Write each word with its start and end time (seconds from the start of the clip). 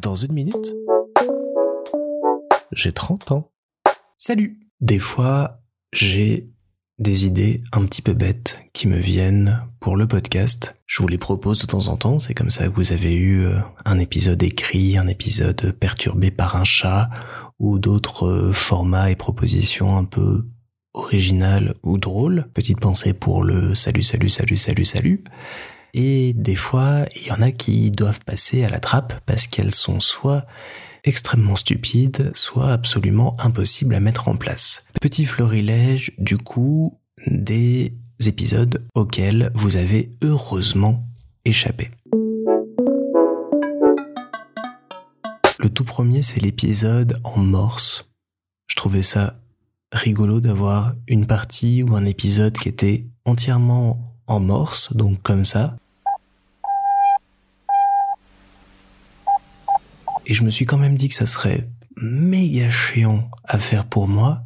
Dans 0.00 0.14
une 0.14 0.32
minute, 0.32 0.74
j'ai 2.72 2.92
30 2.92 3.32
ans. 3.32 3.50
Salut 4.16 4.58
Des 4.80 4.98
fois, 4.98 5.60
j'ai 5.92 6.50
des 6.98 7.26
idées 7.26 7.60
un 7.72 7.84
petit 7.84 8.02
peu 8.02 8.12
bêtes 8.12 8.60
qui 8.72 8.88
me 8.88 8.98
viennent 8.98 9.62
pour 9.80 9.96
le 9.96 10.06
podcast. 10.06 10.76
Je 10.86 11.02
vous 11.02 11.08
les 11.08 11.18
propose 11.18 11.60
de 11.60 11.66
temps 11.66 11.88
en 11.88 11.96
temps, 11.96 12.18
c'est 12.18 12.34
comme 12.34 12.50
ça 12.50 12.68
que 12.68 12.74
vous 12.74 12.92
avez 12.92 13.14
eu 13.14 13.44
euh, 13.44 13.60
un 13.84 13.98
épisode 13.98 14.42
écrit, 14.42 14.98
un 14.98 15.06
épisode 15.06 15.72
perturbé 15.72 16.30
par 16.30 16.56
un 16.56 16.64
chat, 16.64 17.08
ou 17.58 17.78
d'autres 17.78 18.26
euh, 18.26 18.52
formats 18.52 19.10
et 19.10 19.16
propositions 19.16 19.96
un 19.96 20.04
peu 20.04 20.46
originales 20.94 21.74
ou 21.82 21.98
drôles. 21.98 22.48
Petite 22.54 22.80
pensée 22.80 23.12
pour 23.12 23.42
le 23.42 23.74
salut, 23.74 24.02
salut, 24.02 24.28
salut, 24.28 24.56
salut, 24.56 24.84
salut. 24.84 25.24
Et 26.00 26.32
des 26.32 26.54
fois, 26.54 27.06
il 27.16 27.26
y 27.26 27.32
en 27.32 27.40
a 27.40 27.50
qui 27.50 27.90
doivent 27.90 28.20
passer 28.24 28.62
à 28.62 28.70
la 28.70 28.78
trappe 28.78 29.20
parce 29.26 29.48
qu'elles 29.48 29.74
sont 29.74 29.98
soit 29.98 30.46
extrêmement 31.02 31.56
stupides, 31.56 32.30
soit 32.36 32.70
absolument 32.70 33.34
impossibles 33.40 33.96
à 33.96 33.98
mettre 33.98 34.28
en 34.28 34.36
place. 34.36 34.86
Petit 35.00 35.24
florilège, 35.24 36.12
du 36.16 36.38
coup, 36.38 37.00
des 37.26 37.94
épisodes 38.24 38.86
auxquels 38.94 39.50
vous 39.54 39.76
avez 39.76 40.12
heureusement 40.22 41.04
échappé. 41.44 41.90
Le 45.58 45.68
tout 45.68 45.82
premier, 45.82 46.22
c'est 46.22 46.40
l'épisode 46.40 47.20
en 47.24 47.38
morse. 47.38 48.12
Je 48.68 48.76
trouvais 48.76 49.02
ça 49.02 49.34
rigolo 49.90 50.40
d'avoir 50.40 50.92
une 51.08 51.26
partie 51.26 51.82
ou 51.82 51.96
un 51.96 52.04
épisode 52.04 52.56
qui 52.56 52.68
était 52.68 53.04
entièrement 53.24 54.14
en 54.28 54.38
morse, 54.38 54.94
donc 54.94 55.20
comme 55.22 55.44
ça. 55.44 55.76
Et 60.28 60.34
je 60.34 60.44
me 60.44 60.50
suis 60.50 60.66
quand 60.66 60.76
même 60.76 60.96
dit 60.96 61.08
que 61.08 61.14
ça 61.14 61.26
serait 61.26 61.66
méga 61.96 62.68
chiant 62.68 63.30
à 63.44 63.58
faire 63.58 63.86
pour 63.86 64.08
moi, 64.08 64.42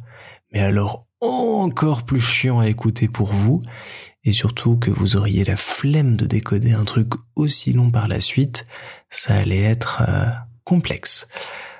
mais 0.53 0.61
alors 0.61 1.05
encore 1.19 2.03
plus 2.03 2.21
chiant 2.21 2.59
à 2.59 2.69
écouter 2.69 3.09
pour 3.09 3.33
vous, 3.33 3.61
et 4.23 4.31
surtout 4.31 4.77
que 4.77 4.89
vous 4.89 5.17
auriez 5.17 5.43
la 5.43 5.57
flemme 5.57 6.15
de 6.15 6.25
décoder 6.25 6.71
un 6.71 6.85
truc 6.85 7.09
aussi 7.35 7.73
long 7.73 7.91
par 7.91 8.07
la 8.07 8.21
suite, 8.21 8.65
ça 9.09 9.35
allait 9.35 9.61
être 9.61 10.03
euh, 10.07 10.25
complexe. 10.63 11.27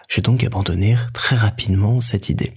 J'ai 0.09 0.21
donc 0.21 0.43
abandonné 0.43 0.97
très 1.13 1.37
rapidement 1.37 2.01
cette 2.01 2.27
idée. 2.27 2.51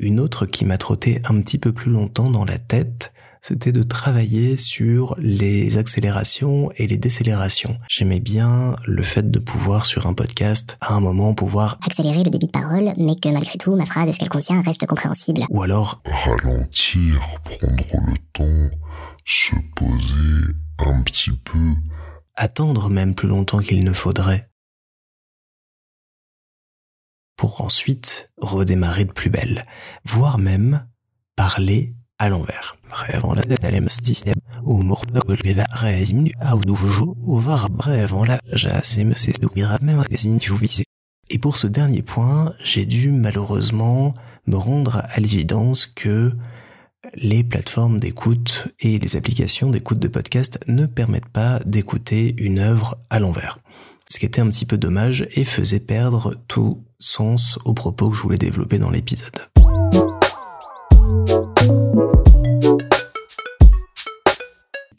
Une 0.00 0.18
autre 0.18 0.46
qui 0.46 0.64
m'a 0.64 0.76
trotté 0.76 1.22
un 1.24 1.40
petit 1.40 1.58
peu 1.58 1.72
plus 1.72 1.92
longtemps 1.92 2.30
dans 2.30 2.44
la 2.44 2.58
tête, 2.58 3.13
c'était 3.46 3.72
de 3.72 3.82
travailler 3.82 4.56
sur 4.56 5.16
les 5.18 5.76
accélérations 5.76 6.70
et 6.76 6.86
les 6.86 6.96
décélérations. 6.96 7.76
J'aimais 7.90 8.18
bien 8.18 8.74
le 8.86 9.02
fait 9.02 9.30
de 9.30 9.38
pouvoir 9.38 9.84
sur 9.84 10.06
un 10.06 10.14
podcast 10.14 10.78
à 10.80 10.94
un 10.94 11.00
moment 11.00 11.34
pouvoir 11.34 11.78
accélérer 11.86 12.24
le 12.24 12.30
débit 12.30 12.46
de 12.46 12.50
parole, 12.50 12.94
mais 12.96 13.16
que 13.16 13.28
malgré 13.28 13.58
tout 13.58 13.76
ma 13.76 13.84
phrase 13.84 14.08
et 14.08 14.12
ce 14.12 14.18
qu'elle 14.18 14.30
contient 14.30 14.62
reste 14.62 14.86
compréhensible. 14.86 15.44
Ou 15.50 15.62
alors 15.62 16.00
ralentir, 16.06 17.20
prendre 17.44 18.06
le 18.06 18.16
temps, 18.32 18.76
se 19.26 19.54
poser 19.76 20.54
un 20.78 21.02
petit 21.02 21.32
peu. 21.32 21.74
Attendre 22.36 22.88
même 22.88 23.14
plus 23.14 23.28
longtemps 23.28 23.60
qu'il 23.60 23.84
ne 23.84 23.92
faudrait. 23.92 24.48
Pour 27.36 27.60
ensuite 27.60 28.32
redémarrer 28.38 29.04
de 29.04 29.12
plus 29.12 29.28
belle, 29.28 29.66
voire 30.06 30.38
même 30.38 30.86
parler 31.36 31.94
à 32.18 32.28
l'envers. 32.28 32.76
Bref, 32.90 33.22
la 33.34 33.42
tête 33.42 33.64
système 34.04 34.38
ou 34.62 34.82
mort 34.82 35.04
à 36.40 36.54
nouveau 36.54 37.16
ou 37.20 37.38
var 37.38 37.70
bref, 37.70 38.12
la 38.26 38.40
j'ai 38.52 39.04
me 39.04 39.14
c'est 39.14 39.42
même 39.82 39.96
magazine 39.96 40.38
vous 40.50 40.56
visez. 40.56 40.84
Et 41.30 41.38
pour 41.38 41.56
ce 41.56 41.66
dernier 41.66 42.02
point, 42.02 42.54
j'ai 42.62 42.84
dû 42.84 43.10
malheureusement 43.10 44.14
me 44.46 44.56
rendre 44.56 45.02
à 45.08 45.20
l'évidence 45.20 45.86
que 45.86 46.32
les 47.14 47.44
plateformes 47.44 47.98
d'écoute 47.98 48.68
et 48.80 48.98
les 48.98 49.16
applications 49.16 49.70
d'écoute 49.70 49.98
de 49.98 50.08
podcast 50.08 50.58
ne 50.68 50.86
permettent 50.86 51.28
pas 51.28 51.60
d'écouter 51.66 52.34
une 52.38 52.58
œuvre 52.58 52.98
à 53.10 53.20
l'envers. 53.20 53.58
Ce 54.08 54.18
qui 54.18 54.26
était 54.26 54.40
un 54.40 54.48
petit 54.48 54.66
peu 54.66 54.78
dommage 54.78 55.26
et 55.34 55.44
faisait 55.44 55.80
perdre 55.80 56.34
tout 56.46 56.84
sens 56.98 57.58
aux 57.64 57.74
propos 57.74 58.10
que 58.10 58.16
je 58.16 58.22
voulais 58.22 58.38
développer 58.38 58.78
dans 58.78 58.90
l'épisode. 58.90 59.34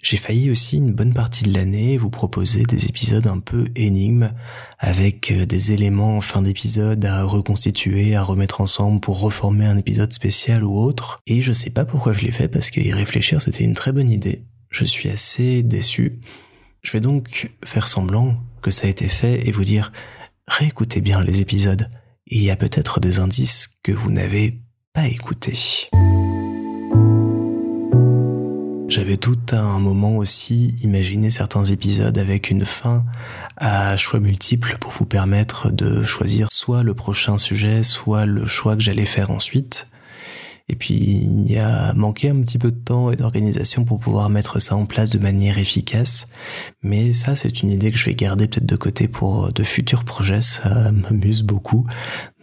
J'ai 0.06 0.18
failli 0.18 0.52
aussi 0.52 0.78
une 0.78 0.94
bonne 0.94 1.16
partie 1.16 1.46
de 1.46 1.54
l'année 1.56 1.98
vous 1.98 2.12
proposer 2.12 2.62
des 2.62 2.86
épisodes 2.86 3.26
un 3.26 3.40
peu 3.40 3.66
énigmes 3.76 4.34
avec 4.78 5.32
euh, 5.32 5.48
des 5.48 5.72
éléments 5.72 6.18
en 6.18 6.22
fin 6.22 6.44
d'épisode 6.44 7.04
à 7.06 7.24
reconstituer, 7.24 8.16
à 8.16 8.22
remettre 8.22 8.62
ensemble 8.62 9.00
pour 9.00 9.20
reformer 9.20 9.66
un 9.66 9.80
épisode 9.80 10.14
spécial 10.14 10.64
ou 10.64 10.78
autre. 10.78 11.22
Et 11.26 11.42
je 11.42 11.52
sais 11.52 11.72
pas 11.72 11.86
pourquoi 11.86 12.14
je 12.14 12.22
l'ai 12.24 12.32
fait 12.32 12.48
parce 12.48 12.70
qu'y 12.70 12.94
réfléchir 12.94 13.42
c'était 13.42 13.64
une 13.64 13.74
très 13.74 13.94
bonne 13.94 14.12
idée. 14.12 14.46
Je 14.70 14.86
suis 14.86 15.10
assez 15.10 15.64
déçu. 15.64 16.20
Je 16.84 16.92
vais 16.92 17.02
donc 17.02 17.52
faire 17.66 17.88
semblant 17.88 18.38
que 18.62 18.70
ça 18.70 18.86
a 18.86 18.92
été 18.92 19.08
fait 19.08 19.48
et 19.48 19.52
vous 19.52 19.66
dire 19.66 19.92
réécoutez 20.48 21.02
bien 21.02 21.20
les 21.20 21.42
épisodes. 21.42 21.90
Il 22.28 22.44
y 22.44 22.52
a 22.52 22.56
peut-être 22.56 23.00
des 23.00 23.18
indices 23.18 23.80
que 23.82 23.92
vous 23.92 24.12
n'avez 24.12 24.62
pas 24.94 25.08
écoutés. 25.08 25.90
J'avais 28.88 29.18
tout 29.18 29.38
à 29.52 29.60
un 29.60 29.80
moment 29.80 30.16
aussi 30.18 30.76
imaginé 30.84 31.30
certains 31.30 31.66
épisodes 31.66 32.18
avec 32.18 32.50
une 32.50 32.66
fin 32.66 33.04
à 33.58 33.98
choix 33.98 34.20
multiples 34.20 34.78
pour 34.80 34.92
vous 34.92 35.06
permettre 35.06 35.72
de 35.72 36.04
choisir 36.04 36.48
soit 36.52 36.84
le 36.84 36.94
prochain 36.94 37.38
sujet, 37.38 37.84
soit 37.84 38.26
le 38.26 38.46
choix 38.46 38.76
que 38.76 38.84
j'allais 38.84 39.06
faire 39.06 39.32
ensuite. 39.32 39.90
Et 40.68 40.76
puis 40.76 40.96
il 40.96 41.52
y 41.52 41.58
a 41.58 41.94
manqué 41.94 42.30
un 42.30 42.42
petit 42.42 42.58
peu 42.58 42.72
de 42.72 42.78
temps 42.78 43.12
et 43.12 43.16
d'organisation 43.16 43.86
pour 43.86 44.00
pouvoir 44.00 44.30
mettre 44.30 44.60
ça 44.60 44.76
en 44.76 44.86
place 44.86 45.10
de 45.10 45.20
manière 45.20 45.60
efficace. 45.60 46.28
Mais 46.82 47.14
ça, 47.14 47.36
c'est 47.36 47.62
une 47.62 47.70
idée 47.70 47.92
que 47.92 47.98
je 47.98 48.06
vais 48.06 48.16
garder 48.16 48.48
peut-être 48.48 48.66
de 48.66 48.76
côté 48.76 49.08
pour 49.08 49.52
de 49.52 49.64
futurs 49.64 50.04
projets. 50.04 50.42
Ça 50.42 50.92
m'amuse 50.92 51.44
beaucoup. 51.44 51.86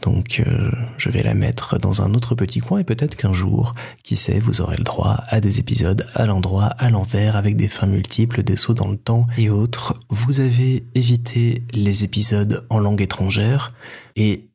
Donc 0.02 0.40
euh, 0.46 0.70
je 0.98 1.08
vais 1.08 1.22
la 1.22 1.34
mettre 1.34 1.78
dans 1.78 2.02
un 2.02 2.14
autre 2.14 2.34
petit 2.34 2.60
coin 2.60 2.80
et 2.80 2.84
peut-être 2.84 3.16
qu'un 3.16 3.32
jour, 3.32 3.74
qui 4.02 4.16
sait, 4.16 4.38
vous 4.40 4.60
aurez 4.60 4.76
le 4.76 4.84
droit 4.84 5.20
à 5.28 5.40
des 5.40 5.58
épisodes 5.58 6.06
à 6.14 6.26
l'endroit, 6.26 6.66
à 6.78 6.90
l'envers, 6.90 7.36
avec 7.36 7.56
des 7.56 7.68
fins 7.68 7.86
multiples, 7.86 8.42
des 8.42 8.56
sauts 8.56 8.74
dans 8.74 8.88
le 8.88 8.96
temps 8.96 9.26
et 9.38 9.48
autres. 9.48 9.98
Vous 10.10 10.40
avez 10.40 10.86
évité 10.94 11.62
les 11.72 12.04
épisodes 12.04 12.66
en 12.68 12.78
langue 12.78 13.00
étrangère 13.00 13.72
et 14.16 14.51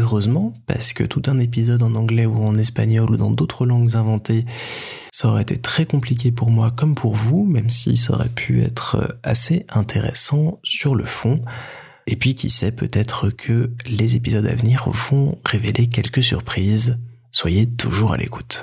Heureusement, 0.00 0.54
parce 0.66 0.92
que 0.92 1.02
tout 1.02 1.22
un 1.26 1.40
épisode 1.40 1.82
en 1.82 1.96
anglais 1.96 2.24
ou 2.24 2.44
en 2.44 2.56
espagnol 2.56 3.10
ou 3.10 3.16
dans 3.16 3.32
d'autres 3.32 3.66
langues 3.66 3.96
inventées, 3.96 4.44
ça 5.10 5.26
aurait 5.26 5.42
été 5.42 5.56
très 5.56 5.86
compliqué 5.86 6.30
pour 6.30 6.52
moi 6.52 6.70
comme 6.70 6.94
pour 6.94 7.16
vous, 7.16 7.44
même 7.44 7.68
si 7.68 7.96
ça 7.96 8.12
aurait 8.12 8.28
pu 8.28 8.62
être 8.62 9.18
assez 9.24 9.66
intéressant 9.70 10.60
sur 10.62 10.94
le 10.94 11.04
fond. 11.04 11.40
Et 12.06 12.14
puis 12.14 12.36
qui 12.36 12.48
sait, 12.48 12.70
peut-être 12.70 13.30
que 13.30 13.72
les 13.86 14.14
épisodes 14.14 14.46
à 14.46 14.54
venir 14.54 14.88
vont 14.88 15.36
révéler 15.44 15.88
quelques 15.88 16.22
surprises. 16.22 17.00
Soyez 17.32 17.66
toujours 17.66 18.12
à 18.12 18.16
l'écoute. 18.16 18.62